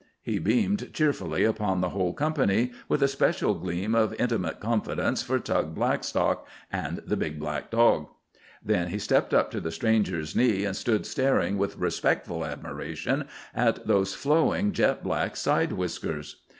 [0.23, 5.37] He beamed cheerfully upon the whole company, with a special gleam of intimate confidence for
[5.37, 8.07] Tug Blackstock and the big black dog.
[8.65, 13.85] Then he stepped up to the stranger's knee, and stood staring with respectful admiration at
[13.85, 16.37] those flowing jet black side whiskers.